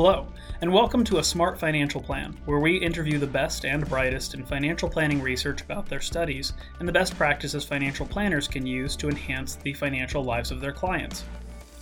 [0.00, 0.28] Hello,
[0.60, 4.46] and welcome to A Smart Financial Plan, where we interview the best and brightest in
[4.46, 9.08] financial planning research about their studies and the best practices financial planners can use to
[9.08, 11.24] enhance the financial lives of their clients.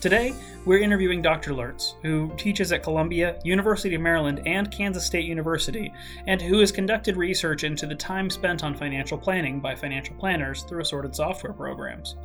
[0.01, 0.35] Today,
[0.67, 1.55] we're interviewing Dr.
[1.55, 5.91] Lurtz, who teaches at Columbia, University of Maryland, and Kansas State University,
[6.27, 10.65] and who has conducted research into the time spent on financial planning by financial planners
[10.65, 12.17] through assorted software programs.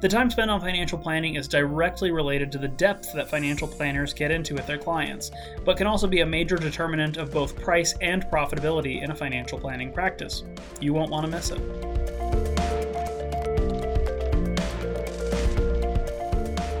[0.00, 4.12] The time spent on financial planning is directly related to the depth that financial planners
[4.12, 5.30] get into with their clients,
[5.64, 9.58] but can also be a major determinant of both price and profitability in a financial
[9.58, 10.44] planning practice.
[10.78, 12.13] You won't want to miss it.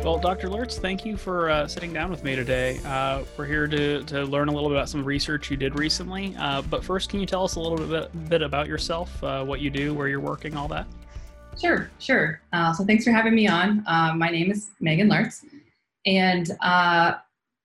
[0.04, 0.50] Well, Dr.
[0.50, 2.78] Lurtz, thank you for uh, sitting down with me today.
[2.84, 6.36] Uh, we're here to, to learn a little bit about some research you did recently.
[6.38, 9.62] Uh, but first, can you tell us a little bit, bit about yourself, uh, what
[9.62, 10.86] you do, where you're working, all that?
[11.58, 12.42] Sure, sure.
[12.52, 13.82] Uh, so thanks for having me on.
[13.86, 15.42] Uh, my name is Meghaan Lurtz,
[16.04, 16.50] and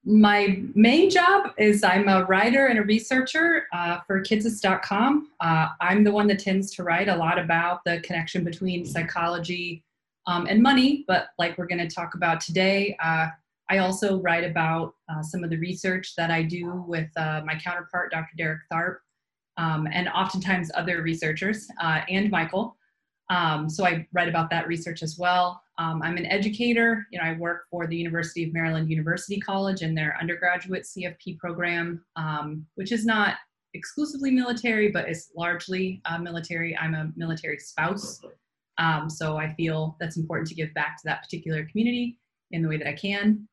[0.05, 3.65] my main job is I'm a writer and a researcher
[4.07, 5.31] for Kitces.com.
[5.41, 9.83] I'm the one that tends to write a lot about the connection between psychology
[10.29, 13.27] um, and money, but like we're going to talk about today, uh,
[13.69, 18.31] I also write about some of the research that I do with my counterpart, Dr.
[18.35, 18.97] Derek Tharp,
[19.57, 22.75] um, and oftentimes other researchers, and Michael.
[23.29, 25.61] Um, so I write about that research as well.
[25.77, 27.07] Um, I'm an educator.
[27.11, 31.37] You know, I work for the University of Maryland University College in their undergraduate CFP
[31.37, 33.35] program, um, which is not
[33.73, 36.75] exclusively military, but it's largely uh, military.
[36.77, 38.19] I'm a military spouse,
[38.79, 42.17] um, so I feel that's important to give back to that particular community
[42.51, 43.47] in the way that I can.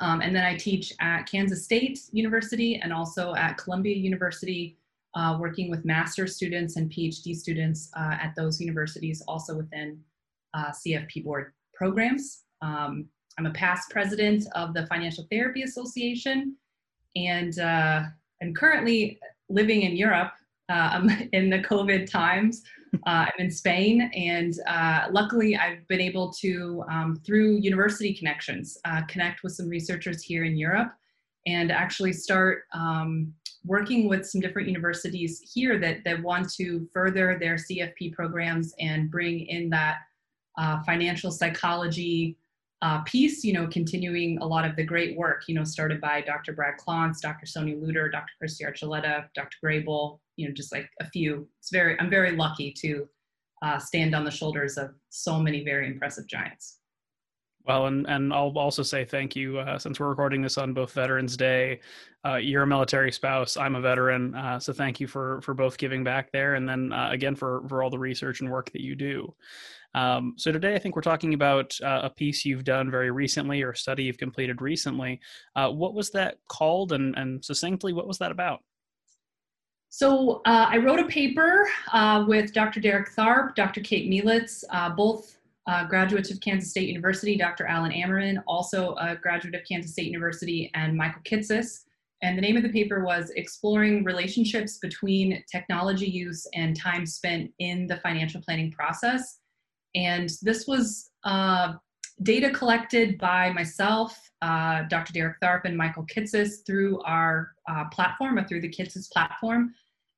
[0.00, 4.78] Um, and then I teach at Kansas State University and also at Columbia University
[5.14, 9.98] uh, working with master's students and PhD students uh, at those universities, also within
[10.54, 12.44] uh, CFP board programs.
[12.62, 13.06] Um,
[13.38, 16.56] I'm a past president of the Financial Therapy Association,
[17.16, 18.02] and uh,
[18.42, 20.32] I'm currently living in Europe
[20.68, 22.62] um, in the COVID times.
[22.94, 28.76] Uh, I'm in Spain, and uh, luckily I've been able to, um, through university connections,
[29.08, 30.92] connect with some researchers here in Europe
[31.46, 33.32] and actually start um,
[33.64, 39.10] working with some different universities here that, that want to further their CFP programs and
[39.10, 39.98] bring in that
[40.58, 42.36] uh, financial psychology
[42.82, 46.20] uh, piece, you know, continuing a lot of the great work, you know, started by
[46.20, 46.52] Dr.
[46.52, 47.46] Brad Klontz, Dr.
[47.46, 48.32] Sonya Lutter, Dr.
[48.42, 49.56] Kristy Archuleta, Dr.
[49.64, 51.48] Grable, you know, just like a few.
[51.60, 53.08] It's very, I'm very lucky to
[53.62, 56.78] uh, stand on the shoulders of so many very impressive giants.
[57.64, 60.92] Well, and, and I'll also say thank you uh, since we're recording this on both
[60.92, 61.78] Veterans Day.
[62.26, 63.56] Uh, you're a military spouse.
[63.56, 66.92] I'm a veteran, uh, so thank you for for both giving back there, and then
[66.92, 69.32] uh, again for for all the research and work that you do.
[69.94, 73.62] Um, so today, I think we're talking about uh, a piece you've done very recently
[73.62, 75.20] or a study you've completed recently.
[75.54, 78.60] Uh, what was that called, and and succinctly, what was that about?
[79.88, 81.68] So I wrote a paper
[82.26, 82.80] with Dr.
[82.80, 83.82] Derek Tharp, Dr.
[83.82, 84.64] Kate Mielitz,
[84.96, 85.36] both
[85.66, 87.66] uh, graduates of Kansas State University, Dr.
[87.66, 91.84] Alan Ameren, also a graduate of Kansas State University, and Michael Kitces.
[92.22, 97.50] And the name of the paper was Exploring Relationships Between Technology Use and Time Spent
[97.58, 99.40] in the Financial Planning Process.
[99.94, 101.74] And this was uh,
[102.22, 105.12] data collected by myself, uh, Dr.
[105.12, 109.74] Derek Tharp, and Michael Kitces through our uh, platform or through the Kitces platform.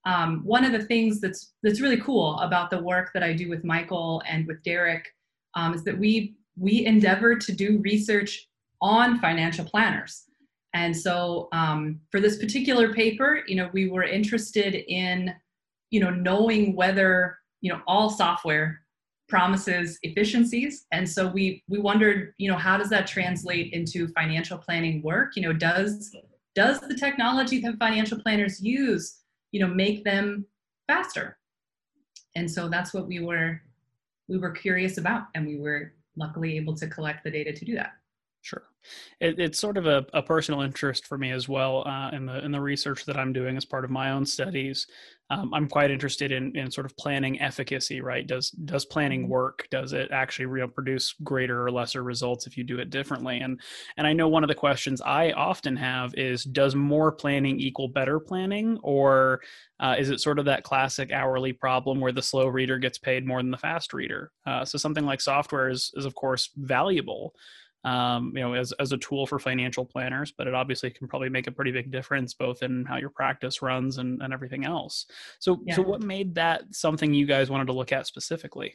[0.07, 3.49] Um, one of the things that's that's really cool about the work that I do
[3.49, 5.07] with Michael and with Derek
[5.57, 8.49] um, is that we we endeavor to do research
[8.81, 10.25] on financial planners.
[10.73, 15.35] And so um, for this particular paper, you know, we were interested in,
[15.91, 18.81] you know, knowing whether, you know, all software
[19.29, 20.87] promises efficiencies.
[20.93, 25.37] And so we we wondered, you know, how does that translate into financial planning work?
[25.37, 26.15] You know, does
[26.55, 29.21] does the technology that financial planners use,
[29.53, 30.47] you know, make them
[30.89, 31.39] faster?
[32.37, 33.61] And so that's what we were
[34.29, 37.75] we were curious about and we were luckily able to collect the data to do
[37.75, 37.93] that
[38.45, 38.65] Sure,
[39.21, 42.45] it, it's sort of a, a, personal interest for me as well uh, in the
[42.45, 44.87] in the research that I'm doing as part of my own studies.
[45.31, 48.03] Um, I'm quite interested in in sort of planning efficacy.
[48.03, 48.27] Right?
[48.27, 49.31] Does does planning mm-hmm.
[49.31, 49.67] work?
[49.71, 53.39] Does it actually real produce greater or lesser results if you do it differently?
[53.39, 53.59] And
[53.97, 57.89] and I know one of the questions I often have is does more planning equal
[57.89, 59.41] better planning, or
[59.81, 63.27] uh, is it sort of that classic hourly problem where the slow reader gets paid
[63.27, 64.33] more than the fast reader?
[64.47, 67.33] Uh, so something like software is is of course valuable
[67.85, 71.29] um, you know, as, as a tool for financial planners, but it obviously can probably
[71.29, 75.07] make a pretty big difference both in how your practice runs and, and everything else.
[75.39, 75.77] So, yeah.
[75.77, 78.75] so what made that something you guys wanted to look at specifically?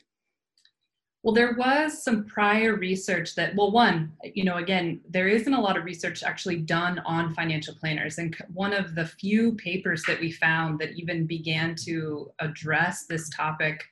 [1.23, 5.59] Well, there was some prior research that, well, one, you know, again, there isn't a
[5.59, 8.19] lot of research actually done on financial planners.
[8.19, 13.29] And one of the few papers that we found that even began to address this
[13.29, 13.83] topic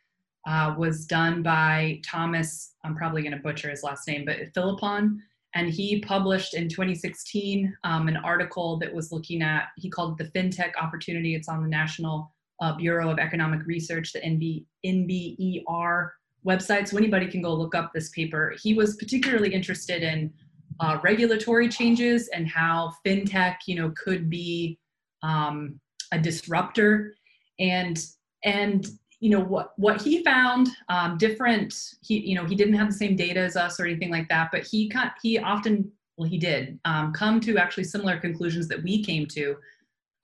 [0.48, 5.22] uh, was done by Thomas, I'm probably going to butcher his last name, but Philippon.
[5.56, 10.32] And he published in 2016 um, an article that was looking at, he called it
[10.34, 11.36] the FinTech Opportunity.
[11.36, 16.12] It's on the National uh, Bureau of Economic Research, the NB, NBER
[16.46, 18.56] website, so anybody can go look up this paper.
[18.62, 20.32] He was particularly interested in
[20.80, 24.80] uh, regulatory changes and how fintech, you know, could be
[25.24, 25.80] um,
[26.14, 27.14] a disruptor,
[27.60, 28.06] and
[28.44, 28.88] and
[29.20, 31.74] you know what what he found um, different.
[32.02, 34.50] He you know he didn't have the same data as us or anything like that,
[34.52, 38.84] but he cut he often well he did um, come to actually similar conclusions that
[38.84, 39.56] we came to,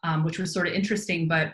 [0.04, 1.54] um, which was sort of interesting, but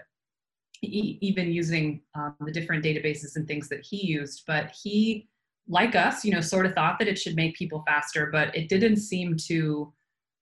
[0.82, 4.44] even using um, the different databases and things that he used.
[4.48, 5.28] But he,
[5.68, 8.70] like us, you know, sort of thought that it should make people faster, but it
[8.70, 9.94] didn't seem to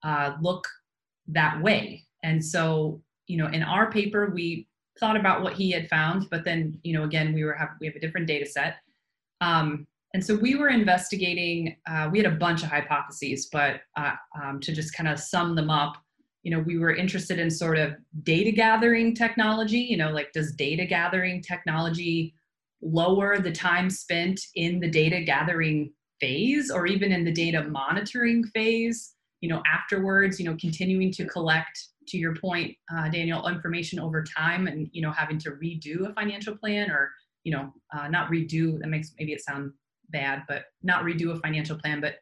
[0.02, 0.66] uh, look
[1.26, 2.04] that way.
[2.22, 4.68] And so, you know, in our paper, we
[4.98, 7.86] thought about what he had found, but then, you know, again, we were have we
[7.86, 8.76] have a different data set.
[9.40, 11.76] Um, and so we were investigating.
[11.86, 14.12] Uh, we had a bunch of hypotheses, but uh,
[14.42, 15.98] um, to just kind of sum them up,
[16.48, 20.52] you know we were interested in sort of data gathering technology you know like does
[20.52, 22.34] data gathering technology
[22.80, 28.44] lower the time spent in the data gathering phase or even in the data monitoring
[28.54, 33.98] phase you know afterwards you know continuing to collect to your point uh, daniel information
[33.98, 37.10] over time and you know having to redo a financial plan or
[37.44, 39.72] you know uh, not redo that makes maybe it sound
[40.10, 42.16] bad but not redo a financial plan but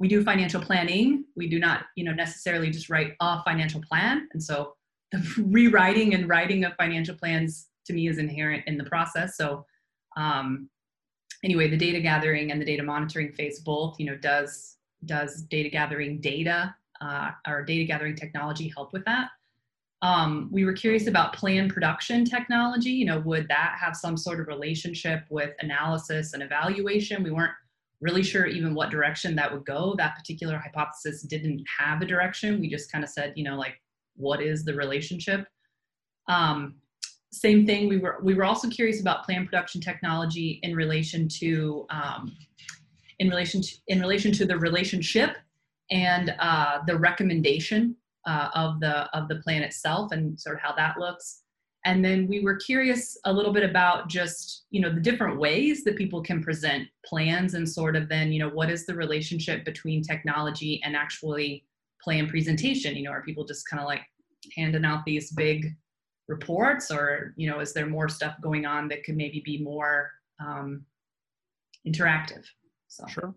[0.00, 1.26] we do financial planning.
[1.36, 4.28] We do not, you know, necessarily just write a financial plan.
[4.32, 4.74] And so
[5.12, 9.36] the rewriting and writing of financial plans to me is inherent in the process.
[9.36, 9.64] So
[10.16, 10.70] um,
[11.44, 15.68] anyway, the data gathering and the data monitoring phase both, you know, does does data
[15.68, 19.28] gathering data uh, or data gathering technology help with that?
[20.02, 22.90] Um, we were curious about plan production technology.
[22.90, 27.22] You know, would that have some sort of relationship with analysis and evaluation?
[27.22, 27.52] We weren't
[28.00, 29.94] really sure even what direction that would go.
[29.98, 32.60] That particular hypothesis didn't have a direction.
[32.60, 33.74] We just kind of said, you know, like,
[34.16, 35.46] what is the relationship?
[36.28, 36.76] Um,
[37.32, 37.88] same thing.
[37.88, 42.36] We were we were also curious about plan production technology in relation to um,
[43.20, 45.36] in relation to in relation to the relationship
[45.92, 47.94] and uh, the recommendation
[48.26, 51.42] uh, of the of the plan itself and sort of how that looks.
[51.86, 55.84] And then we were curious a little bit about just you know the different ways
[55.84, 59.64] that people can present plans and sort of then you know what is the relationship
[59.64, 61.64] between technology and actually
[62.02, 62.96] plan presentation?
[62.96, 64.02] You know are people just kind of like
[64.56, 65.66] handing out these big
[66.26, 70.10] reports or you know is there more stuff going on that could maybe be more
[70.40, 70.84] um,
[71.86, 72.44] interactive
[72.90, 73.34] so sure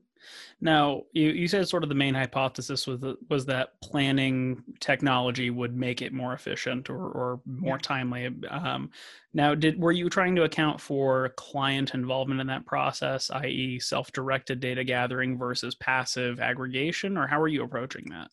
[0.62, 5.50] now, you, you said sort of the main hypothesis was that, was that planning technology
[5.50, 7.82] would make it more efficient or, or more yeah.
[7.82, 8.30] timely.
[8.50, 8.90] Um,
[9.34, 14.60] now, did were you trying to account for client involvement in that process, i.e., self-directed
[14.60, 18.30] data gathering versus passive aggregation, or how are you approaching that?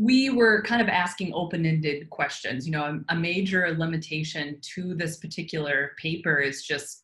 [0.00, 5.16] we were kind of asking open-ended questions you know a, a, major limitation to this
[5.16, 7.02] particular paper is just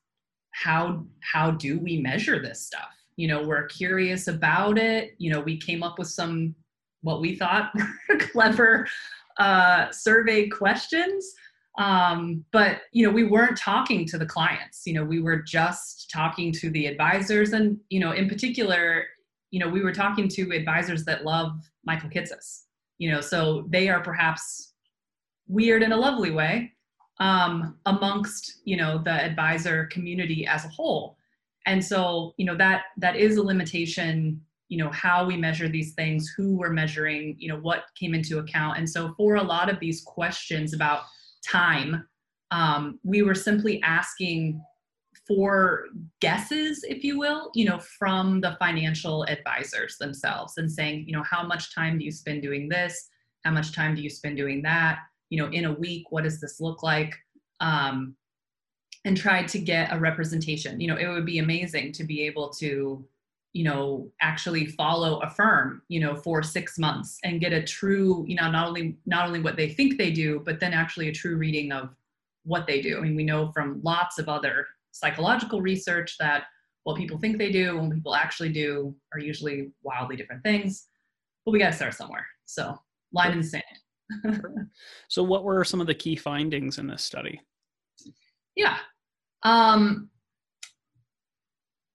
[0.55, 2.89] how how do we measure this stuff?
[3.17, 5.15] You know we're curious about it.
[5.19, 6.55] You know we came up with some
[7.03, 7.73] what we thought
[8.09, 8.87] were clever
[9.39, 11.33] uh, survey questions.
[11.77, 14.83] Um, but you know we weren't talking to the clients.
[14.87, 17.53] You know we were just talking to the advisors.
[17.53, 19.07] And you know in particular
[19.55, 21.53] you know we were talking to advisors that love
[21.85, 22.63] michael kitces
[22.99, 24.75] you know so they are perhaps
[25.47, 26.73] weird in a lovely way
[27.19, 31.17] um, amongst you know the advisor community as a whole.
[31.67, 35.95] And so you know that that is a limitation you know how we measure these
[35.95, 38.79] things who we're measuring you know what came into account.
[38.79, 41.03] And so for a lot of these questions about
[41.47, 42.07] time
[42.51, 44.63] um, we were simply asking
[45.27, 45.87] for
[46.21, 51.23] guesses if you will you know from the financial advisors themselves and saying you know
[51.23, 53.09] how much time do you spend doing this?
[53.45, 54.99] How much time do you spend doing that
[55.35, 57.13] you know in a week what does this look like
[57.59, 58.15] um,
[59.05, 60.81] and tried to get a representation.
[60.81, 63.05] You know, it would be amazing to be able to,
[63.53, 68.25] you know, actually follow a firm, you know, for six months and get a true,
[68.29, 71.13] you know, not only not only what they think they do, but then actually a
[71.13, 71.91] true reading of
[72.45, 72.97] what they do.
[72.97, 76.45] I mean, we know from lots of other psychological research that
[76.85, 80.87] what people think they do and what people actually do are usually wildly different things.
[81.45, 82.27] But we got to start somewhere.
[82.47, 82.79] So,
[83.13, 83.65] line in the sand.
[85.09, 87.41] so, what were some of the key findings in this study?
[88.57, 88.77] Yeah,
[89.43, 90.11] um,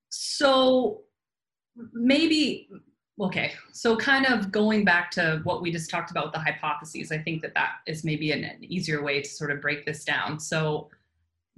[0.10, 1.02] so
[1.94, 2.68] maybe
[3.22, 7.10] okay so kind of going back to what we just talked about with the hypotheses
[7.10, 10.04] i think that that is maybe an, an easier way to sort of break this
[10.04, 10.40] down.
[10.40, 10.90] So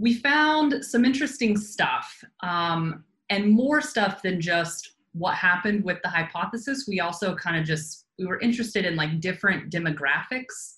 [0.01, 6.09] we found some interesting stuff um, and more stuff than just what happened with the
[6.09, 6.85] hypothesis.
[6.87, 10.75] We also kind of just we were interested in like different demographics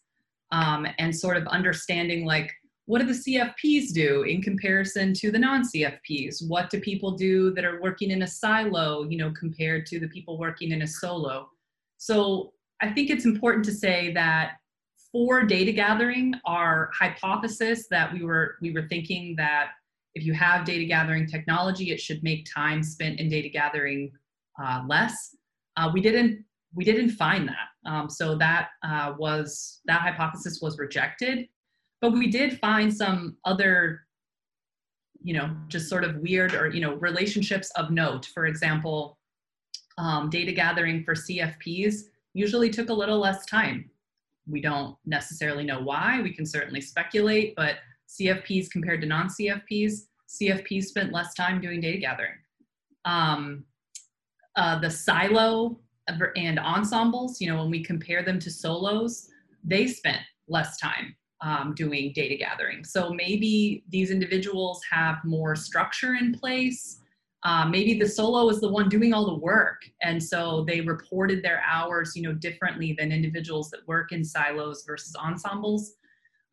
[0.51, 2.50] um, and sort of understanding like
[2.85, 6.47] what do the CFPs do in comparison to the non-CFPs?
[6.47, 10.07] What do people do that are working in a silo, you know, compared to the
[10.07, 11.50] people working in a solo?
[11.97, 14.53] So I think it's important to say that
[15.12, 19.71] for data gathering, our hypothesis that we were we were thinking that
[20.15, 24.12] if you have data gathering technology, it should make time spent in data gathering
[24.62, 25.35] uh, less.
[25.77, 26.43] Uh, we didn't
[26.75, 27.89] we didn't find that.
[27.89, 31.48] Um, so that uh, was that hypothesis was rejected.
[32.01, 34.01] But we did find some other
[35.22, 38.25] you know just sort of weird or you know relationships of note.
[38.34, 39.18] For example
[39.98, 43.89] um, data gathering for cfps usually took a little less time.
[44.48, 46.20] We don't necessarily know why.
[46.22, 47.75] We can certainly speculate but
[48.10, 49.94] cfps compared to non-cfps
[50.27, 52.34] cfps spent less time doing data gathering.
[53.06, 53.63] Um,
[54.56, 59.29] uh, the silo and ensembles you know when we compare them to solos
[59.63, 62.83] they spent less time um, doing data gathering.
[62.86, 67.00] So maybe these individuals have more structure in place.
[67.43, 71.43] Uh, maybe the solo is the one doing all the work, and so they reported
[71.43, 75.95] their hours, you know, differently than individuals that work in silos versus ensembles.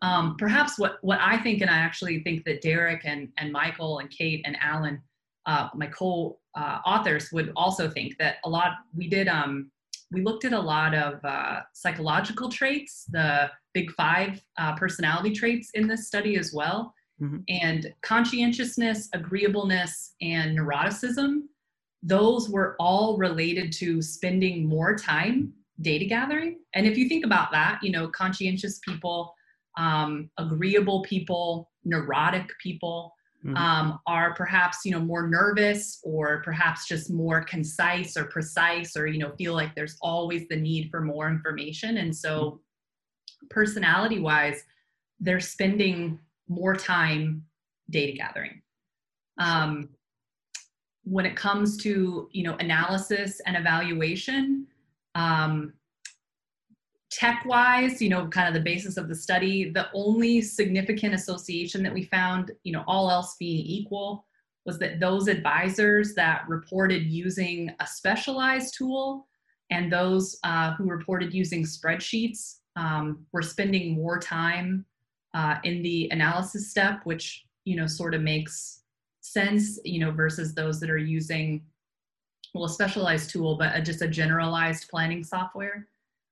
[0.03, 4.01] Um, perhaps what what I think, and I actually think that Derek and and Michael
[4.01, 5.01] and Kate and Alan,
[5.47, 8.73] uh, my co-authors, uh, would also think that a lot.
[8.95, 9.71] We did um,
[10.13, 15.71] we looked at a lot of uh, psychological traits, the big five uh, personality traits
[15.75, 16.95] in this study as well.
[17.23, 17.39] Mm-hmm.
[17.49, 21.43] And conscientiousness, agreeableness, and neuroticism,
[22.03, 26.59] those were all related to spending more time data gathering.
[26.75, 29.35] And if you think about that, you know, conscientious people,
[29.79, 33.57] um, agreeable people, neurotic people, mm-hmm.
[33.57, 39.07] um, are perhaps you know more nervous or perhaps just more concise or precise or
[39.07, 43.47] you know feel like there's always the need for more information and so mm-hmm.
[43.49, 44.63] personality wise
[45.21, 46.19] they're spending
[46.49, 47.45] more time
[47.91, 48.61] data gathering
[49.39, 49.89] um,
[51.05, 54.67] when it comes to you know analysis and evaluation
[55.15, 55.73] um,
[57.11, 61.83] tech wise you know kind of the basis of the study the only significant association
[61.83, 64.25] that we found you know all else being equal
[64.65, 69.27] was that those advisors that reported using a specialized tool
[69.71, 74.85] and those uh, who reported using spreadsheets um, were spending more time
[75.35, 78.83] uh, in the analysis step which you know sort of makes
[79.21, 81.61] sense you know versus those that are using
[82.55, 85.89] well a specialized tool but a, just a generalized planning software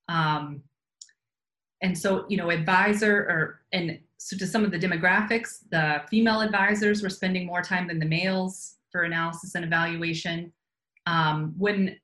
[0.09, 0.61] um,
[1.81, 6.41] and so you know advisor or and so to some of the demographics the female
[6.41, 10.51] advisors were spending more time than the males for analysis and evaluation.
[11.05, 11.95] Um, when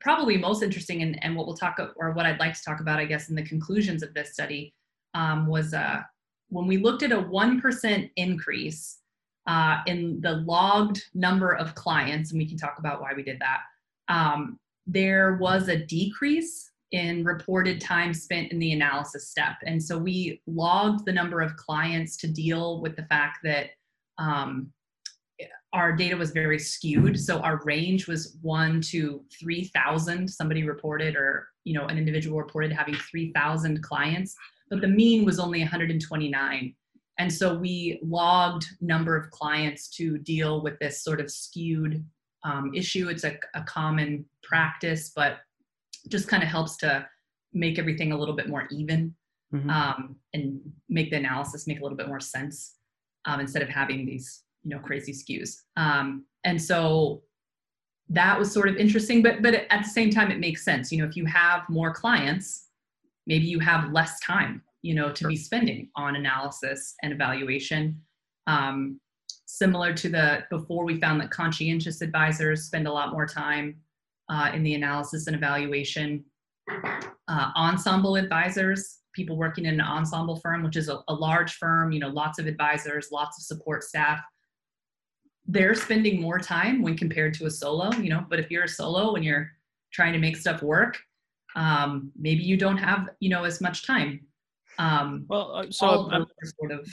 [0.00, 3.00] probably most interesting and, and what we'll talk or what i'd like to talk about
[3.00, 4.72] i guess in the conclusions of this study
[5.14, 6.00] um, was uh,
[6.48, 8.98] when we looked at a 1% increase
[9.46, 13.40] uh, in the logged number of clients and we can talk about why we did
[13.40, 13.60] that
[14.08, 19.56] um, there was a decrease in reported time spent in the analysis step.
[19.66, 23.70] And so we logged the number of clients to deal with the fact that
[24.18, 24.72] um,
[25.72, 27.18] our data was very skewed.
[27.18, 30.30] So our range was one to 3,000.
[30.30, 34.36] Somebody reported, or you know, an individual reported having 3,000 clients,
[34.70, 36.76] but the mean was only 129.
[37.18, 42.04] And so we logged number of clients to deal with this sort of skewed
[42.44, 43.08] um, issue.
[43.08, 45.38] It's a, a common practice, but
[46.08, 47.06] just kind of helps to
[47.52, 49.14] make everything a little bit more even
[49.54, 49.70] mm-hmm.
[49.70, 52.74] um, and make the analysis make a little bit more sense
[53.24, 55.56] um, instead of having these you know crazy skews.
[55.76, 57.22] Um, and so
[58.10, 60.92] that was sort of interesting but but at the same time it makes sense.
[60.92, 62.68] You know if you have more clients
[63.26, 68.00] maybe you have less time you know to be spending on analysis and evaluation.
[68.46, 69.00] Um,
[69.46, 73.76] similar to the before we found that conscientious advisors spend a lot more time
[74.28, 76.24] uh, in the analysis and evaluation.
[77.28, 81.92] Uh, ensemble advisors, people working in an ensemble firm, which is a, a large firm,
[81.92, 84.20] you know, lots of advisors, lots of support staff.
[85.46, 88.68] They're spending more time when compared to a solo, you know, but if you're a
[88.68, 89.50] solo and you're
[89.92, 90.98] trying to make stuff work,
[91.54, 94.20] um, maybe you don't have, you know, as much time.
[94.78, 96.08] Um, well, uh, so
[96.58, 96.88] sort of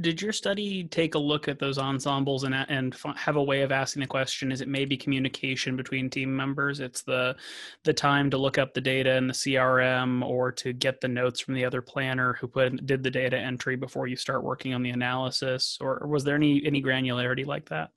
[0.00, 3.70] did your study take a look at those ensembles and and have a way of
[3.70, 4.50] asking the question?
[4.50, 6.80] Is it maybe communication between team members?
[6.80, 7.36] It's the
[7.84, 11.40] the time to look up the data in the CRM or to get the notes
[11.40, 14.82] from the other planner who put did the data entry before you start working on
[14.82, 17.90] the analysis, or, or was there any any granularity like that?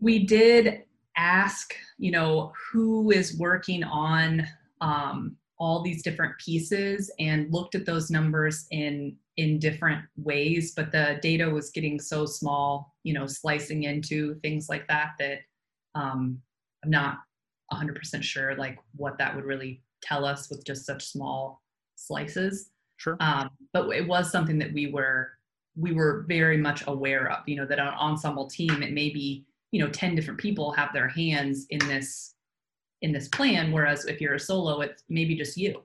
[0.00, 0.82] We did
[1.16, 4.44] ask, you know, who is working on
[4.80, 10.92] um, all these different pieces and looked at those numbers in in different ways but
[10.92, 15.38] the data was getting so small you know slicing into things like that that
[15.94, 16.40] um,
[16.84, 17.18] i'm not
[17.72, 21.62] 100% sure like what that would really tell us with just such small
[21.96, 22.70] slices.
[22.96, 23.16] Sure.
[23.20, 25.30] Um, but it was something that we were
[25.76, 29.44] we were very much aware of you know that an ensemble team it may be
[29.72, 32.36] you know 10 different people have their hands in this
[33.02, 35.82] in this plan whereas if you're a solo it's maybe just you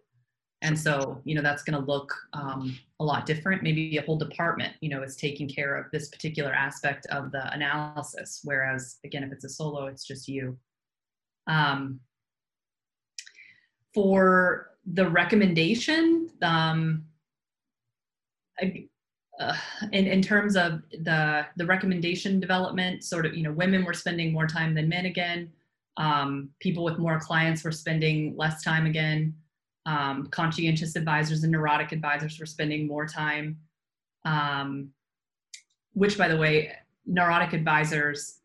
[0.61, 3.63] and so you know that's going to look um, a lot different.
[3.63, 7.51] Maybe a whole department you know is taking care of this particular aspect of the
[7.53, 10.57] analysis whereas again if it's a solo it's just you.
[11.47, 11.99] Um,
[13.93, 17.05] for the recommendation um,
[18.59, 18.87] I,
[19.39, 19.55] uh,
[19.93, 24.33] in, in terms of the the recommendation development sort of you know women were spending
[24.33, 25.51] more time than men again.
[25.97, 29.33] Um, people with more clients were spending less time again
[29.85, 33.57] um, conscientious advisors and neurotic advisors were spending more time.
[34.25, 34.91] Um,
[35.93, 36.71] which, by the way,
[37.05, 38.39] neurotic advisors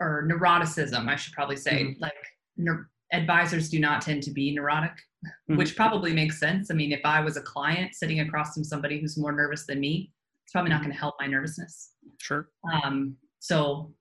[0.00, 2.02] or neuroticism, I should probably say, mm-hmm.
[2.02, 2.12] like
[3.12, 5.56] advisors do not tend to be neurotic, mm-hmm.
[5.56, 6.70] which probably makes sense.
[6.70, 9.80] I mean, if I was a client sitting across from somebody who's more nervous than
[9.80, 10.12] me,
[10.44, 10.84] it's probably not mm-hmm.
[10.84, 11.92] going to help my nervousness.
[12.18, 12.48] Sure.
[12.72, 13.92] Um, so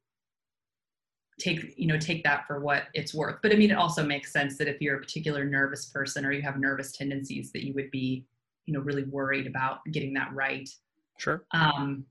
[1.40, 3.38] take you know take that for what it's worth.
[3.42, 6.32] But i mean it also makes sense that if you're a particular nervous person or
[6.32, 8.26] you have nervous tendencies that you would be
[8.66, 10.70] you know really worried about getting that right.
[11.18, 11.44] Sure.
[11.52, 12.06] Um,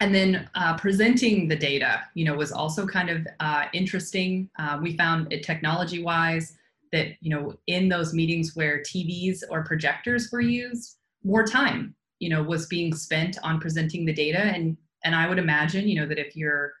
[0.00, 4.50] and then uh, presenting the data you know was also kind of uh, interesting.
[4.58, 6.56] Uh, we found it technology wise
[6.92, 12.28] that you know in those meetings where tvs or projectors were used more time you
[12.28, 14.40] know was being spent on presenting the data.
[14.40, 16.72] And and i would imagine you know that if you're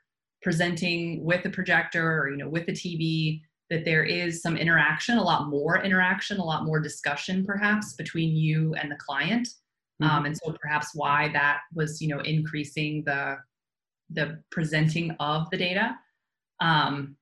[0.44, 5.16] presenting with a projector or you know with a tv that there is some interaction
[5.16, 9.48] a lot more interaction a lot more discussion perhaps between you and the client.
[10.02, 10.10] Mm-hmm.
[10.10, 13.38] um, and so perhaps why that was you know increasing the
[14.10, 15.96] the presenting of the data.
[16.60, 17.16] Um,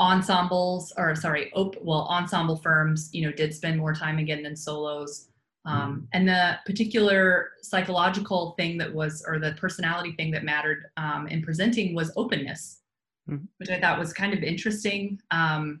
[0.00, 4.56] ensembles or sorry op- well ensemble firms you know did spend more time again than
[4.56, 5.28] solos
[5.64, 6.04] um, mm-hmm.
[6.12, 11.42] and the particular psychological thing that was, or the personality thing that mattered um, in
[11.42, 12.80] presenting was openness,
[13.28, 13.44] mm-hmm.
[13.58, 15.20] which I thought was kind of interesting.
[15.30, 15.80] Um,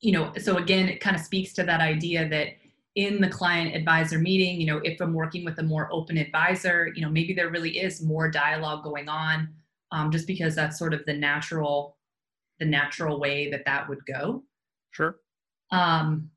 [0.00, 2.48] you know, so again, it kind of speaks to that idea that
[2.96, 6.90] in the client advisor meeting, you know, if I'm working with a more open advisor,
[6.94, 9.48] you know, maybe there really is more dialogue going on,
[9.92, 11.98] um, just because that's sort of the natural,
[12.58, 14.42] the natural way that that would go.
[14.90, 15.16] Sure.
[15.70, 16.30] Um,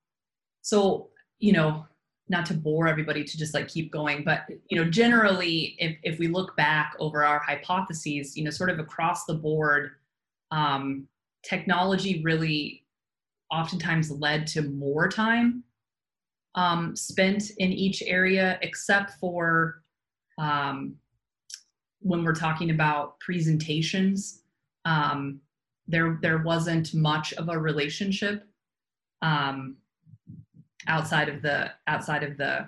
[0.62, 1.86] so you know
[2.30, 6.20] not to bore everybody to just like keep going but you know generally if, if
[6.20, 9.92] we look back over our hypotheses you know sort of across the board
[10.52, 11.08] um,
[11.44, 12.86] technology really
[13.52, 15.64] oftentimes led to more time
[16.56, 19.82] um, spent in each area except for
[20.38, 20.96] um,
[22.00, 24.44] when we're talking about presentations
[24.86, 25.40] um,
[25.88, 28.48] there there wasn't much of a relationship.
[29.22, 29.78] Um,
[30.88, 32.68] outside of the outside of the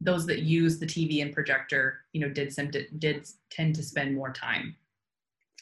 [0.00, 4.14] those that use the TV and projector, you know, did some did tend to spend
[4.14, 4.74] more time.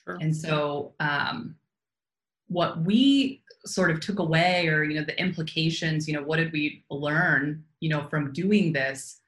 [0.05, 0.19] Sure.
[0.21, 1.57] And so, um,
[2.47, 6.53] what we sort of took away, or you know, the implications, you know, what did
[6.53, 9.21] we learn, you know, from doing this,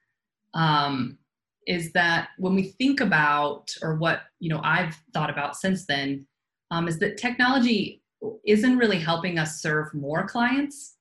[0.55, 1.19] um,
[1.67, 6.27] is that when we think about, or what you know, I've thought about since then,
[6.71, 8.03] um, is that technology
[8.47, 10.97] isn't really helping us serve more clients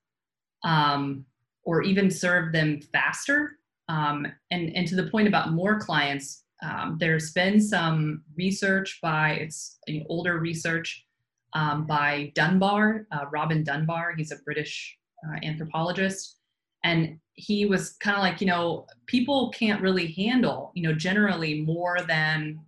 [0.64, 1.26] um,
[1.64, 3.52] or even serve them faster.
[3.88, 9.32] Um, and, and to the point about more clients, um, there's been some research by,
[9.32, 11.06] it's know, older research
[11.54, 14.14] um, by Dunbar, uh, Robin Dunbar.
[14.16, 16.38] He's a British uh, anthropologist.
[16.84, 21.62] And he was kind of like, you know, people can't really handle, you know, generally
[21.62, 22.60] more than,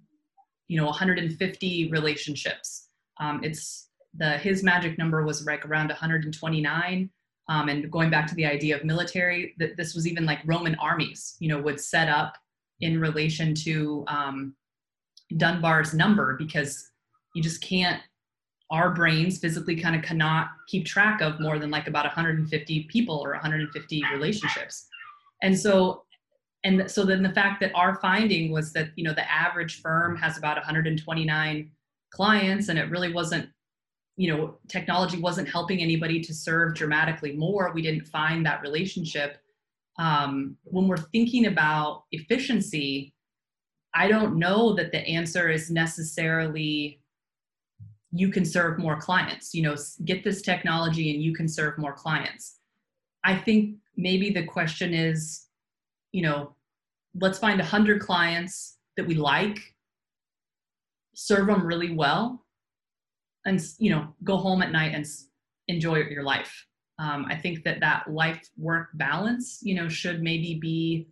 [0.68, 2.90] you know, 150 relationships.
[3.20, 7.10] Um, it's the his magic number was like around 129
[7.52, 10.74] um, and going back to the idea of military, that this was even like Roman
[10.76, 12.38] armies, you know, would set up
[12.80, 14.56] in relation to um,
[15.36, 16.90] Dunbar's number because
[17.36, 18.02] you just can't,
[18.70, 23.18] our brains physically kind of cannot keep track of more than like about 150 people
[23.18, 24.88] or 150 relationships.
[25.44, 26.04] And so
[26.64, 30.16] and so then the fact that our finding was that you know the average firm
[30.16, 31.72] has about 129
[32.12, 33.50] clients and it really wasn't
[34.18, 39.38] you know technology wasn't helping anybody to serve dramatically more we didn't find that relationship.
[40.00, 43.14] Um, when we're thinking about efficiency
[43.94, 47.02] i don't know that the answer is necessarily
[48.12, 51.94] you can serve more clients you know get this technology and you can serve more
[51.94, 52.58] clients.
[53.24, 55.48] I think maybe the question is
[56.12, 56.56] you know
[57.20, 59.60] let's find 100 clients that we like
[61.14, 62.44] serve them really well
[63.46, 65.06] and you know go home at night and
[65.68, 66.66] enjoy your life.
[67.00, 71.08] Um, i think that that life work balance you know should maybe be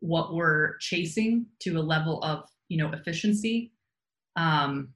[0.00, 3.72] what we're chasing to a level of you know efficiency.
[4.36, 4.88] Um,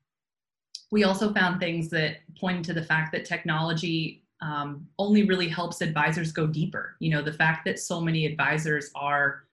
[0.91, 5.81] we also found things that point to the fact that technology um, only really helps
[5.81, 6.97] advisors go deeper.
[7.01, 9.45] You know the fact that so many advisors are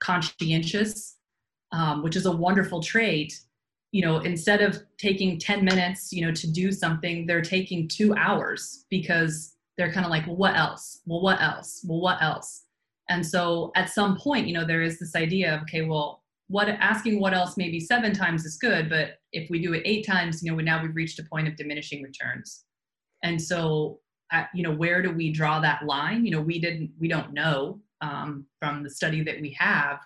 [0.00, 1.18] conscientious
[1.72, 3.38] um, which is a wonderful trait
[3.92, 8.14] you know instead of taking 10 minutes you know to do something they're taking two
[8.14, 11.00] hours because they're kind of like well what else?
[11.06, 11.84] Well what else?
[11.86, 12.64] Well what else?
[13.08, 16.68] And so at some point you know there is this idea of okay well what
[16.68, 20.42] asking what else maybe seven times is good but if we do it eight times
[20.42, 22.64] you know now we've reached a point of diminishing returns.
[23.22, 26.26] And so at, you know where do we draw that line?
[26.26, 30.00] You know we didn't we don't know um, from the study that we have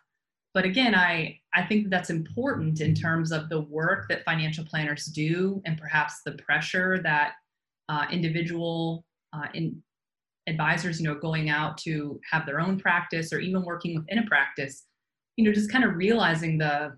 [0.55, 5.07] but again i i think that's important in terms of the work that financial planners
[5.07, 7.33] do and perhaps the pressure that
[7.88, 9.83] uh, individual uh, in
[10.47, 14.27] advisors you know going out to have their own practice or even working within a
[14.27, 14.87] practice
[15.37, 16.97] you know just kind of realizing the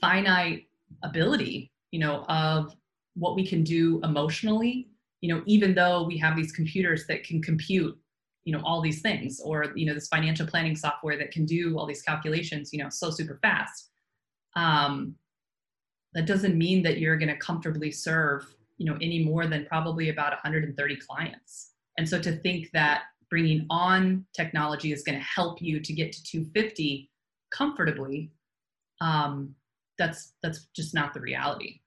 [0.00, 0.66] finite
[1.02, 2.74] ability you know of
[3.14, 4.88] what we can do emotionally
[5.20, 7.96] you know even though we have these computers that can compute
[8.44, 11.78] you know all these things or you know this financial planning software that can do
[11.78, 13.90] all these calculations you know so super fast.
[14.56, 15.16] Um,
[16.14, 20.08] that doesn't mean that you're going to comfortably serve you know any more than probably
[20.08, 21.72] about 130 clients.
[21.98, 26.12] And so to think that bringing on technology is going to help you to get
[26.12, 27.10] to 250
[27.50, 28.30] comfortably
[29.00, 29.54] um,
[29.98, 31.80] that's that's just not the reality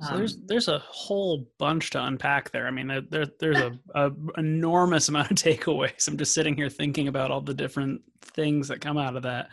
[0.00, 2.66] so there's um, there's a whole bunch to unpack there.
[2.66, 6.08] I mean, there there there's a, a, enormous amount of takeaways.
[6.08, 9.48] I'm just sitting here thinking about all the different things that come out of that.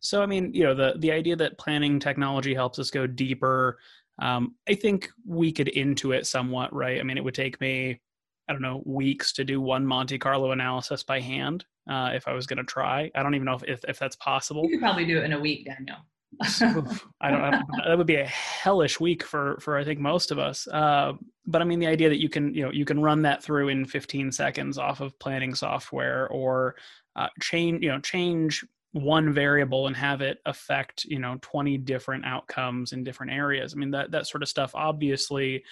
[0.00, 3.78] So I mean, you know, the the idea that planning technology helps us go deeper.
[4.20, 7.00] Um, I think we could into it somewhat, right?
[7.00, 8.00] I mean, it would take me,
[8.48, 12.34] I don't know, weeks to do one Monte Carlo analysis by hand uh, if I
[12.34, 13.10] was going to try.
[13.14, 14.64] I don't even know if, if if that's possible.
[14.64, 15.96] You could probably do it in a week, Daniel.
[16.40, 20.66] I don't, that would be a hellish week for for I think most of us.
[20.68, 21.12] Uh,
[21.46, 23.68] but I mean the idea that you can you know you can run that through
[23.68, 26.76] in 15 seconds off of planning software or
[27.16, 32.24] uh, change you know change one variable and have it affect you know 20 different
[32.24, 33.74] outcomes in different areas.
[33.74, 35.64] I mean that that sort of stuff obviously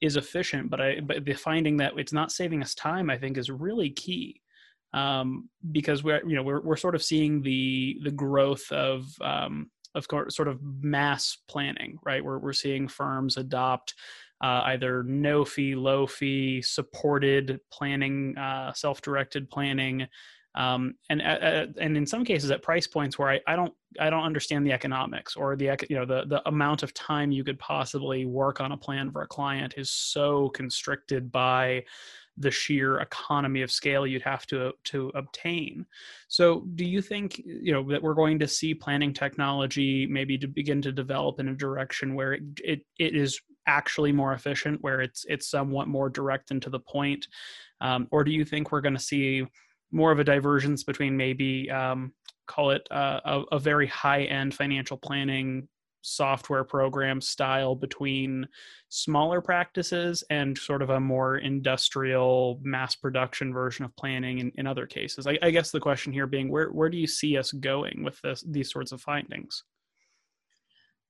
[0.00, 3.38] is efficient, but I but the finding that it's not saving us time I think
[3.38, 4.40] is really key.
[4.92, 9.70] Um, because we're you know we're we're sort of seeing the the growth of um,
[9.94, 12.24] of course sort of mass planning right?
[12.24, 13.94] We're, we're seeing firms adopt
[14.40, 20.06] uh, either no fee low fee supported planning uh, self-directed planning
[20.54, 24.08] um, and uh, and in some cases at price points where I, I don't I
[24.08, 27.58] don't understand the economics or the you know the the amount of time you could
[27.58, 31.84] possibly work on a plan for a client is so constricted by
[32.36, 35.86] the sheer economy of scale you'd have to to obtain.
[36.28, 40.48] So, do you think you know that we're going to see planning technology maybe to
[40.48, 45.00] begin to develop in a direction where it it, it is actually more efficient, where
[45.00, 47.26] it's it's somewhat more direct and to the point,
[47.80, 49.46] um, or do you think we're going to see
[49.92, 52.12] more of a divergence between maybe um,
[52.46, 55.68] call it uh, a, a very high end financial planning
[56.04, 58.46] software program style between
[58.90, 64.66] smaller practices and sort of a more industrial mass production version of planning in, in
[64.66, 65.26] other cases.
[65.26, 68.20] I, I, guess the question here being where, where do you see us going with
[68.20, 69.64] this, these sorts of findings?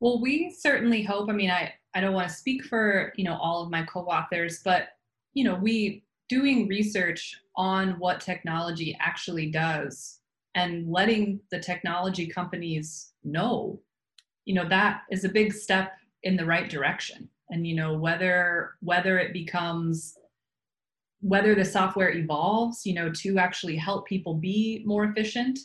[0.01, 3.39] Well we certainly hope i mean i, I don't want to speak for you know
[3.41, 4.89] all of my co-authors but
[5.33, 10.21] you know we doing research on what technology actually does
[10.55, 13.81] and letting the technology companies know
[14.45, 17.29] you know that is a big step in the right direction.
[17.51, 20.17] And you know whether whether it becomes
[21.21, 25.59] whether the software evolves you know to actually help people be more efficient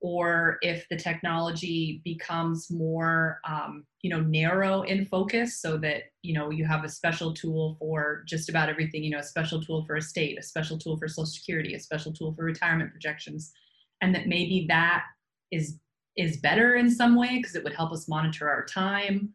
[0.00, 6.34] or if the technology becomes more um, you know narrow in focus so that you
[6.34, 9.84] know you have a special tool for just about everything you know a special tool
[9.86, 13.52] for estate a special tool for social security a special tool for retirement projections
[14.00, 15.04] and that maybe that
[15.50, 15.78] is
[16.16, 19.30] is better in some way because it would help us monitor our time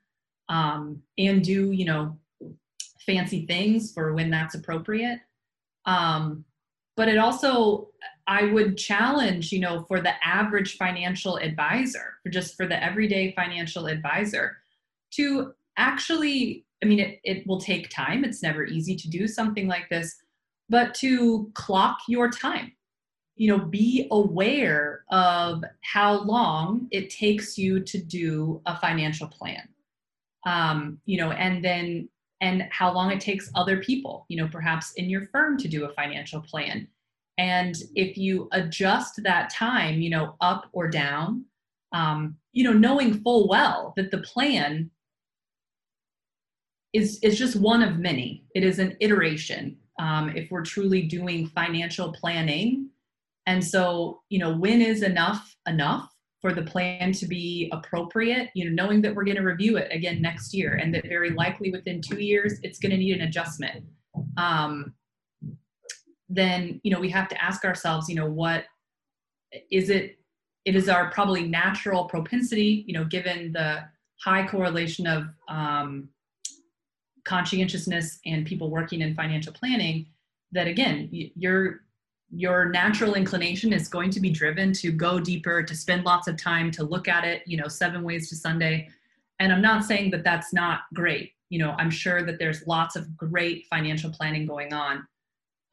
[0.49, 2.17] um, and do you know
[3.05, 5.19] fancy things for when that's appropriate.
[5.85, 6.43] Um,
[6.97, 7.89] but it also
[8.25, 13.31] i would challenge you know for the average financial advisor for just for the everyday
[13.33, 14.57] financial advisor
[15.11, 18.25] to actually i mean it, it will take time.
[18.25, 20.15] It's never easy to do something like this
[20.69, 22.73] but to clock your time
[23.37, 29.67] you know be aware of how long it takes you to do a financial plan.
[30.45, 32.09] Um, you know and then
[32.41, 35.85] and how long it takes other people you know perhaps in your firm to do
[35.85, 36.87] a financial plan.
[37.39, 41.45] And if you adjust that time you know up or down
[41.93, 44.89] um, you know knowing full well that the plan
[46.93, 48.43] is is just one of many.
[48.55, 49.77] It is an iteration.
[49.99, 52.89] Um, if we're truly doing financial planning
[53.47, 58.49] and so, you know, when is enough enough for the plan to be appropriate?
[58.53, 61.31] You know, knowing that we're going to review it again next year and that very
[61.31, 63.85] likely within two years it's going to need an adjustment.
[64.35, 64.93] Um,
[66.29, 68.65] then, you know, we have to ask ourselves, you know, what
[69.71, 70.19] is it?
[70.65, 73.85] It is our probably natural propensity, you know, given the
[74.21, 76.09] high correlation of um,
[77.23, 80.07] conscientiousness and people working in financial planning
[80.53, 81.81] that again you're
[82.29, 86.35] your natural inclination is going to be driven to go deeper to spend lots of
[86.37, 88.87] time to look at it you know seven ways to sunday.
[89.39, 91.33] And i'm not saying that that's not great.
[91.49, 95.07] You know i'm sure that there's lots of great financial planning going on.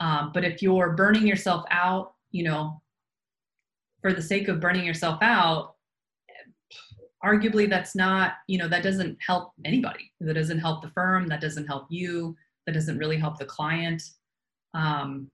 [0.01, 2.81] Um, but if you're burning yourself out you know
[4.03, 5.75] for the sake of burning yourself out
[7.25, 10.13] arguably that's not you know that doesn't help anybody.
[10.21, 11.27] That doesn't help the firm.
[11.29, 12.37] That doesn't help you.
[12.67, 14.03] That doesn't really help the client.
[14.75, 15.31] Um,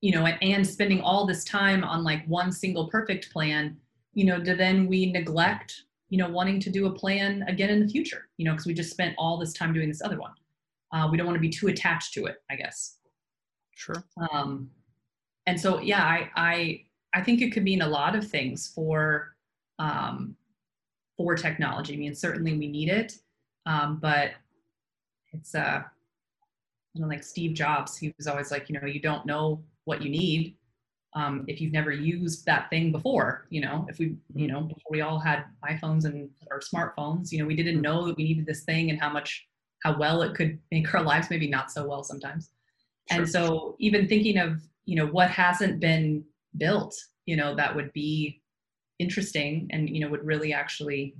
[0.00, 3.76] you know, and spending all this time on like one single perfect plan,
[4.14, 7.80] you know, do then we neglect, you know, wanting to do a plan again in
[7.80, 10.32] the future, you know, because we just spent all this time doing this other one.
[10.92, 12.98] Uh, we don't want to be too attached to it, I guess.
[13.74, 14.02] Sure.
[14.32, 14.70] Um,
[15.46, 19.34] and so, yeah, I, I, I think it could mean a lot of things for,
[19.78, 20.36] um,
[21.16, 21.94] for technology.
[21.94, 23.18] I mean, certainly we need it,
[23.66, 24.32] um, but
[25.32, 25.82] it's, uh,
[26.94, 30.02] you know, like Steve Jobs, he was always like, you know, you don't know what
[30.02, 30.56] you need
[31.14, 34.90] um, if you've never used that thing before you know if we you know before
[34.90, 38.46] we all had iphones and or smartphones you know we didn't know that we needed
[38.46, 39.46] this thing and how much
[39.82, 42.50] how well it could make our lives maybe not so well sometimes.
[43.10, 43.20] Sure.
[43.20, 46.24] and so even thinking of you know what hasn't been
[46.56, 46.94] built
[47.26, 48.42] you know that would be
[48.98, 51.14] interesting and you know would really actually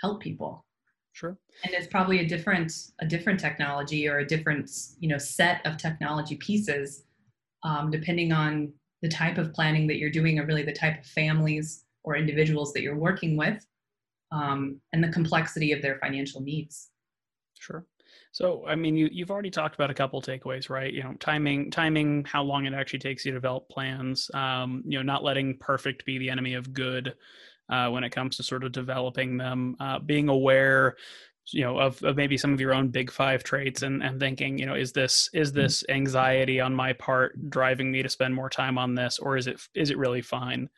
[0.00, 0.64] help people.
[1.12, 1.36] Sure.
[1.64, 5.76] And it's probably a different a different technology or a different you know set of
[5.76, 7.04] technology pieces
[7.62, 11.06] um, depending on the type of planning that you're doing or really the type of
[11.06, 13.64] families or individuals that you're working with
[14.32, 16.90] um, and the complexity of their financial needs.
[17.58, 17.86] Sure.
[18.32, 20.92] So i mean you, you've already talked about a couple takeaways right?
[20.92, 24.98] You know timing timing how long it actually takes you to develop plans um, you
[24.98, 27.14] know not letting perfect be the enemy of good
[27.70, 30.96] uh, when it comes to sort of developing them uh, being aware
[31.52, 34.58] you know of, of maybe some of your own big five traits and and thinking
[34.58, 35.60] you know is this is mm-hmm.
[35.60, 39.46] this anxiety on my part driving me to spend more time on this or is
[39.46, 40.68] it is it really fine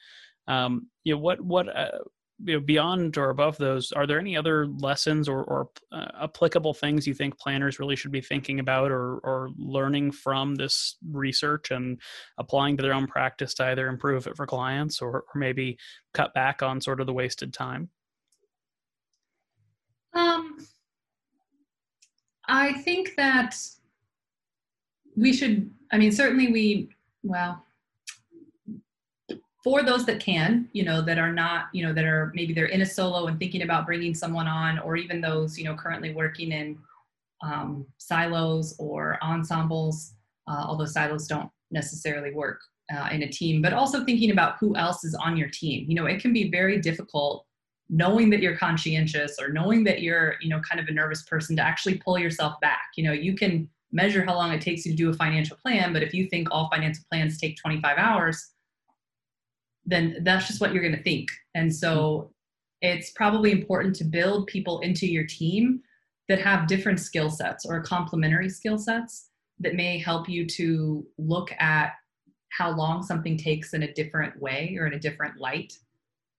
[0.49, 1.99] um you know what what uh,
[2.45, 6.73] you know beyond or above those are there any other lessons or, or uh, applicable
[6.73, 11.71] things you think planners really should be thinking about or or learning from this research
[11.71, 12.01] and
[12.39, 15.77] applying to their own practice to either improve it for clients or, or maybe
[16.15, 17.91] cut back on sort of the wasted time
[20.15, 20.50] um,
[22.51, 23.57] I think that
[25.17, 26.89] we should, I mean, certainly we,
[27.23, 27.65] well,
[29.63, 32.67] for those that can, you know, that are not, you know, that are maybe they're
[32.67, 36.13] in a solo and thinking about bringing someone on, or even those, you know, currently
[36.13, 36.79] working in
[37.43, 40.15] um, silos or ensembles,
[40.49, 42.61] uh, although silos don't necessarily work
[42.93, 45.85] uh, in a team, but also thinking about who else is on your team.
[45.89, 47.47] You know, it can be very difficult
[47.93, 51.57] knowing that you're conscientious or knowing that you're you know kind of a nervous person
[51.57, 52.93] to actually pull yourself back.
[52.97, 55.93] You know you can measure how long it takes you to do a financial plan
[55.93, 58.53] but if you think all financial plans take 25 hours
[59.87, 61.31] then that's just what you're going to think.
[61.55, 62.33] And so
[62.81, 65.81] it's probably important to build people into your team
[66.29, 71.53] that have different skill sets or complementary skill sets that may help you to look
[71.59, 71.93] at
[72.51, 75.73] how long something takes in a different way or in a different light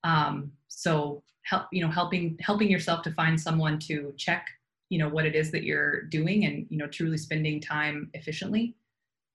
[0.04, 4.48] um, so help you know helping helping yourself to find someone to check
[4.90, 8.76] you know what it is that you're doing and you know truly spending time efficiently.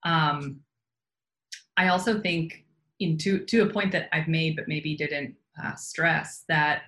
[0.04, 0.60] Um,
[1.76, 2.64] i also think
[3.00, 6.82] in to to a point that i've made but maybe didn't uh, stress that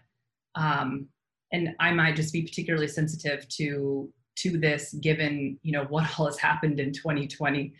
[0.54, 1.08] um,
[1.52, 6.26] and i might just be particularly sensitive to to this given you know what all
[6.26, 7.72] has happened in 2020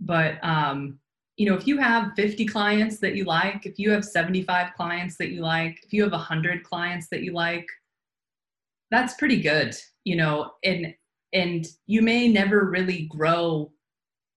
[0.00, 0.98] but um,
[1.36, 5.16] you know if you have 50 clients that you like if you have 75 clients
[5.16, 7.66] that you like if you have 100 clients that you like
[8.90, 10.94] that's pretty good you know and
[11.32, 13.72] and you may never really grow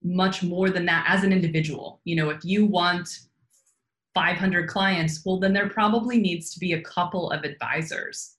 [0.04, 2.02] much more than that as an individual.
[2.04, 3.10] You know if you want
[4.16, 8.36] 500 clients well then there probably needs to be a couple of advisors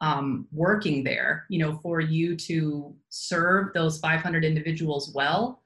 [0.00, 5.59] um, working there you know for you to serve those 500 individuals well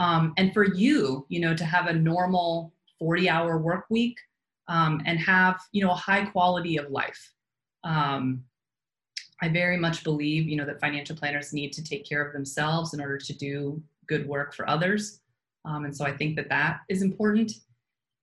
[0.00, 4.18] um, and for you you know to have a normal 40 hour work week
[4.66, 7.32] um, and have you know a high quality of life.
[7.84, 8.44] Um,
[9.42, 12.92] i very much believe you know that financial planners need to take care of themselves
[12.92, 15.20] in order to do good work for others.
[15.64, 17.52] Um, and so i think that that is important.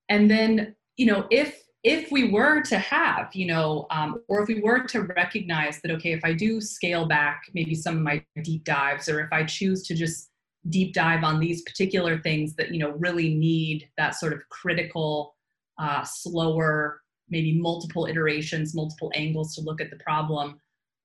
[0.10, 4.48] And then you know if if we were to have you know um, or if
[4.48, 8.24] we were to recognize that okay if i do scale back maybe some of my
[8.42, 10.32] deep dives or if i choose to just
[10.70, 15.36] deep dive on these particular things that you know really need that sort of critical
[15.80, 20.60] uh, slower maybe multiple iterations multiple angles to look at the problem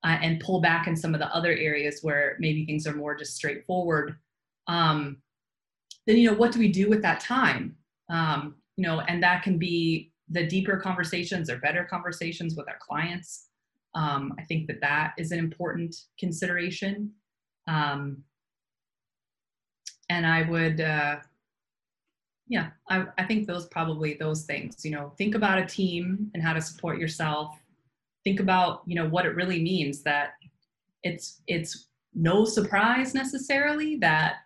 [0.05, 3.15] uh, and pull back in some of the other areas where maybe things are more
[3.15, 4.17] just straightforward.
[4.67, 5.19] Um,
[6.07, 7.77] then you know what do we do with that time?
[8.11, 12.79] Um, you know and that can be the deeper conversations or better conversations with our
[12.81, 13.49] clients.
[13.95, 17.13] Um, i think that that is an important consideration.
[17.69, 18.25] Um,
[20.09, 21.17] and i would uh,
[22.53, 26.43] yeah I, I think those probably those things you know think about a team and
[26.43, 27.59] how to support yourself.
[28.25, 30.35] Think about you know what it really means that
[31.03, 34.37] it's it's no surprise necessarily that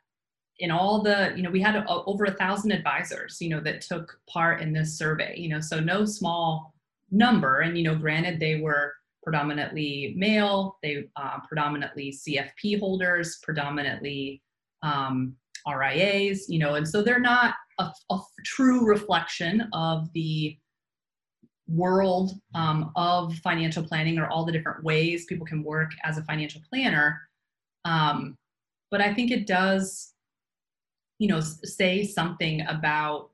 [0.61, 3.81] in all the you know we had a, over a thousand advisors you know that
[3.81, 6.73] took part in this survey you know so no small
[7.11, 7.61] number.
[7.61, 14.41] And you know granted they were predominantly male they uh, predominantly cfp holders predominantly
[14.83, 15.35] um,
[15.75, 20.57] rias you know and so they're not a, a true reflection of the
[21.69, 26.23] world um, of financial planning or all the different ways people can work as a
[26.23, 27.21] financial planner.
[27.85, 28.37] Um,
[28.91, 30.13] but i think it does
[31.19, 33.31] you know say something about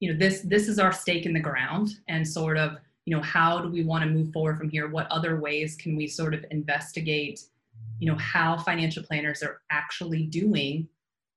[0.00, 2.76] you know this this is our stake in the ground and sort of
[3.08, 4.88] you know how do we want to move forward from here?
[4.88, 7.40] What other ways can we sort of investigate
[7.98, 10.88] you know how financial planners are actually doing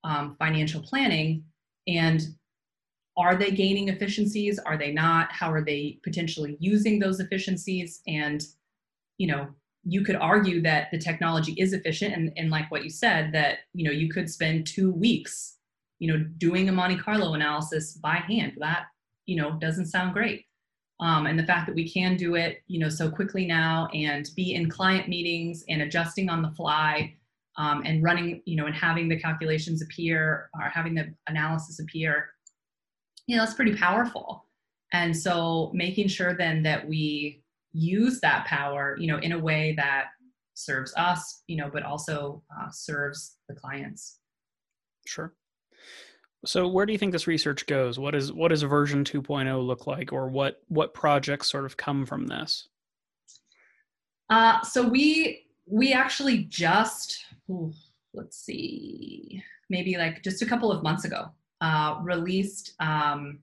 [0.03, 1.43] um, financial planning
[1.87, 2.21] and
[3.17, 4.57] are they gaining efficiencies?
[4.57, 5.31] Are they not?
[5.33, 8.01] How are they potentially using those efficiencies?
[8.07, 8.43] And
[9.17, 9.49] you know
[9.83, 13.59] you could argue that the technology is efficient and, and like what you said that
[13.73, 15.57] you know you could spend two weeks
[15.97, 18.53] you know doing a monte carlo analysis by hand.
[18.59, 18.85] That
[19.25, 20.45] you know doesn't sound great
[21.01, 24.29] um, and the fact that we can do it you know so quickly now and
[24.35, 27.13] be in client meetings and adjusting on the fly
[27.57, 32.29] um, and running you know and having the calculations appear or having the analysis appear
[33.27, 34.45] you know that's pretty powerful.
[34.93, 39.73] And so making sure then that we use that power you know in a way
[39.77, 40.07] that
[40.53, 44.17] serves us you know but also uh, serves the clients.
[45.05, 45.33] Sure
[46.45, 49.87] so where do you think this research goes what is what does version 2.0 look
[49.87, 52.67] like or what what projects sort of come from this
[54.29, 57.71] uh, so we we actually just ooh,
[58.13, 61.29] let's see maybe like just a couple of months ago
[61.61, 63.39] uh, released um,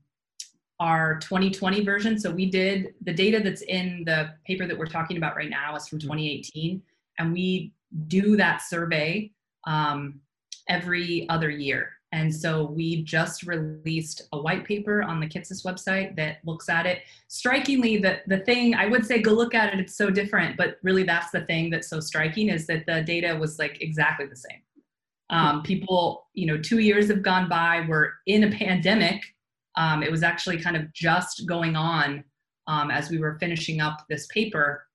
[0.80, 2.18] our 2020 version.
[2.18, 5.74] So we did the data that's in the paper that we're talking about right now
[5.76, 6.08] is from mm-hmm.
[6.08, 6.82] 2018,
[7.18, 7.72] and we
[8.06, 9.30] do that survey
[9.66, 10.20] um,
[10.68, 11.90] every other year.
[12.12, 16.87] And so we just released a white paper on the Kitces website that looks at
[16.87, 17.03] it.
[17.29, 20.79] Strikingly, the, the thing I would say, go look at it, it's so different, but
[20.83, 24.37] really that's the thing that's so striking is that the data was like exactly the
[24.37, 24.62] same.
[25.31, 29.23] Um, people, you know, two years have gone by, we're in a pandemic,
[29.77, 32.25] um, it was actually kind of just going on
[32.66, 34.87] um, as we were finishing up this paper.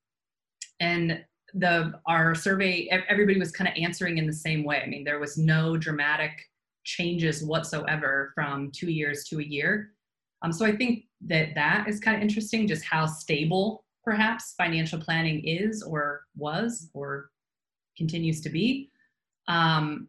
[0.79, 1.23] And
[1.53, 4.81] the our survey, everybody was kind of answering in the same way.
[4.81, 6.31] I mean, there was no dramatic
[6.83, 9.91] changes whatsoever from two years to a year.
[10.41, 14.99] Um, so I think that that is kind of interesting, just how stable perhaps financial
[14.99, 17.29] planning is or was or
[17.97, 18.89] continues to be.
[19.47, 20.07] Um,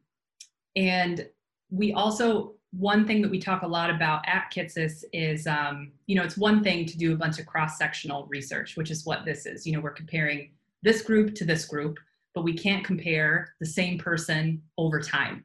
[0.74, 1.28] and
[1.70, 6.16] we also one thing that we talk a lot about at Kitces is, um, you
[6.16, 9.46] know, it's one thing to do a bunch of cross-sectional research, which is what this
[9.46, 9.64] is.
[9.64, 10.50] You know, we're comparing
[10.82, 11.98] this group to this group,
[12.34, 15.44] but we can't compare the same person over time.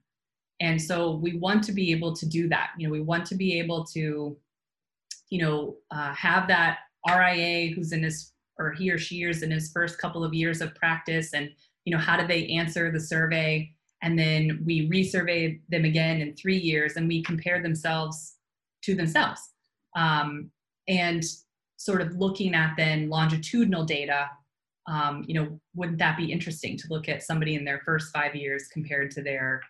[0.61, 2.71] And so we want to be able to do that.
[2.77, 4.37] You know, we want to be able to
[5.29, 9.51] you know, uh, have that RIA who's in his or he or she is in
[9.51, 11.49] his first couple of years of practice, and
[11.85, 13.71] you know, how do they answer the survey?
[14.01, 18.35] And then we resurvey them again in three years, and we compare themselves
[18.83, 19.41] to themselves,
[19.95, 20.51] um,
[20.87, 21.23] and
[21.77, 24.29] sort of looking at then longitudinal data.
[24.87, 28.35] Um, you know, wouldn't that be interesting to look at somebody in their first five
[28.35, 29.61] years compared to their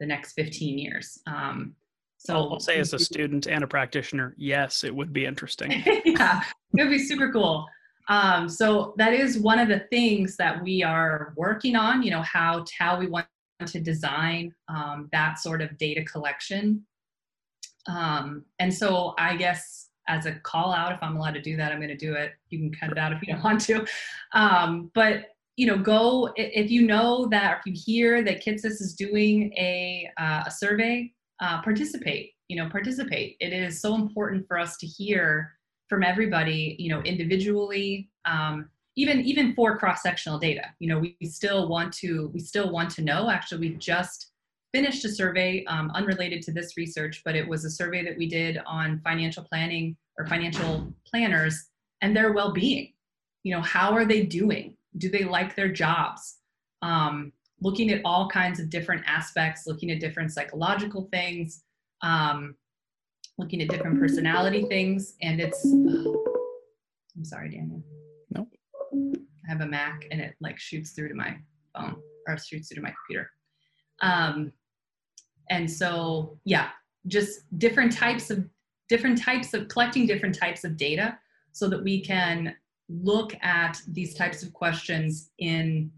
[0.00, 1.18] the next 15 years?
[1.26, 1.74] Um,
[2.18, 5.70] so I'll say as a student and a practitioner, yes, it would be interesting.
[6.04, 6.42] yeah,
[6.76, 7.66] it would be super cool.
[8.08, 12.02] Um, so that is one of the things that we are working on.
[12.02, 13.26] You know how how we want
[13.66, 16.84] to design um, that sort of data collection.
[17.86, 21.70] Um, and so I guess as a call out, if I'm allowed to do that,
[21.70, 22.32] I'm going to do it.
[22.48, 23.86] You can cut it out if you don't want to.
[24.32, 25.26] Um, but
[25.58, 29.52] you know, go if you know that, or if you hear that Kitces is doing
[29.54, 33.36] a uh, a survey uh, participate you know participate.
[33.40, 35.52] It is so important for us to hear
[35.88, 40.62] from everybody you know individually um, even even for cross-sectional data.
[40.78, 43.28] You know we still want to we still want to know.
[43.28, 44.30] Actually we just
[44.72, 48.28] finished a survey um, unrelated to this research but it was a survey that we
[48.28, 51.66] did on financial planning or financial planners
[52.00, 52.92] and their well-being.
[53.42, 56.38] You know how are they doing do they like their jobs
[56.82, 61.64] um, looking at all kinds of different aspects, looking at different psychological things,
[62.02, 62.54] um,
[63.36, 65.14] looking at different personality things.
[65.22, 67.82] And it's, I'm sorry, Daniel.
[68.30, 68.46] No.
[68.94, 71.36] I have a Mac and it like shoots through to my
[71.74, 73.30] phone or shoots through to my computer.
[74.02, 74.52] Um,
[75.50, 76.68] and so, yeah,
[77.06, 78.44] just different types of
[78.88, 81.18] different types of collecting different types of data
[81.52, 82.54] so that we can
[82.88, 85.90] look at these types of questions in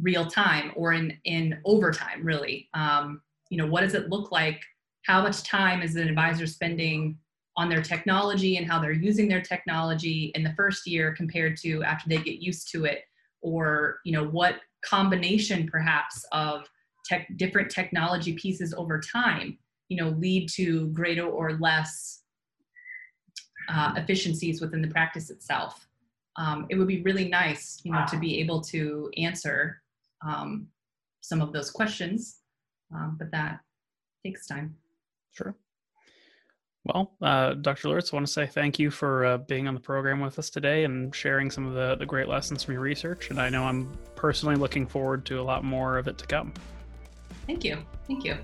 [0.00, 2.68] real time or in in overtime really.
[2.74, 4.60] Um, you know what does it look like?
[5.06, 7.18] How much time is an advisor spending
[7.56, 11.84] on their technology and how they're using their technology in the first year compared to
[11.84, 13.02] after they get used to it?
[13.40, 16.68] Or you know what combination perhaps of
[17.06, 19.58] tech, different technology pieces over time
[19.88, 22.22] you know lead to greater or less
[23.68, 25.86] uh, efficiencies within the practice itself
[26.36, 29.82] um, it would be really nice you know to be able to answer
[30.26, 30.66] um,
[31.20, 32.40] some of those questions,
[32.94, 33.60] um, but that
[34.24, 34.74] takes time.
[35.32, 35.54] Sure.
[36.84, 37.88] Well, uh, Dr.
[37.88, 40.50] Lurtz, I want to say thank you for uh, being on the program with us
[40.50, 43.30] today and sharing some of the, the great lessons from your research.
[43.30, 46.52] And I know I'm personally looking forward to a lot more of it to come.
[47.46, 47.78] Thank you.
[48.06, 48.36] Thank you.